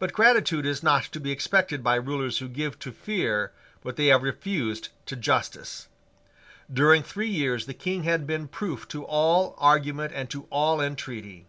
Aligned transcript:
But 0.00 0.12
gratitude 0.12 0.66
is 0.66 0.82
not 0.82 1.04
to 1.12 1.20
be 1.20 1.30
expected 1.30 1.84
by 1.84 1.94
rulers 1.94 2.38
who 2.38 2.48
give 2.48 2.76
to 2.80 2.90
fear 2.90 3.52
what 3.82 3.94
they 3.94 4.06
have 4.06 4.24
refused 4.24 4.88
to 5.06 5.14
justice. 5.14 5.86
During 6.72 7.04
three 7.04 7.30
years 7.30 7.66
the 7.66 7.72
King 7.74 8.02
had 8.02 8.26
been 8.26 8.48
proof 8.48 8.88
to 8.88 9.04
all 9.04 9.54
argument 9.58 10.10
and 10.12 10.28
to 10.30 10.48
all 10.50 10.80
entreaty. 10.80 11.46